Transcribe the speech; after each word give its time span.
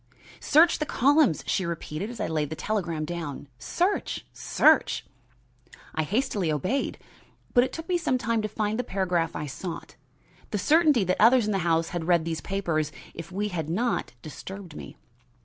"Search 0.39 0.79
the 0.79 0.85
columns," 0.87 1.43
she 1.45 1.63
repeated, 1.63 2.09
as 2.09 2.19
I 2.19 2.25
laid 2.25 2.49
the 2.49 2.55
telegram 2.55 3.05
down. 3.05 3.47
"Search! 3.59 4.25
Search!" 4.33 5.05
I 5.93 6.01
hastily 6.01 6.51
obeyed. 6.51 6.97
But 7.53 7.65
it 7.65 7.71
took 7.71 7.87
me 7.87 7.99
some 7.99 8.17
time 8.17 8.41
to 8.41 8.47
find 8.47 8.79
the 8.79 8.83
paragraph 8.83 9.35
I 9.35 9.45
sought. 9.45 9.97
The 10.49 10.57
certainty 10.57 11.03
that 11.03 11.21
others 11.21 11.45
in 11.45 11.51
the 11.51 11.59
house 11.59 11.89
had 11.89 12.07
read 12.07 12.25
these 12.25 12.41
papers, 12.41 12.91
if 13.13 13.31
we 13.31 13.49
had 13.49 13.69
not, 13.69 14.13
disturbed 14.23 14.75
me. 14.75 14.97